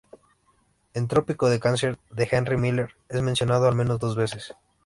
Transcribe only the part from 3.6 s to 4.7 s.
al menos dos veces.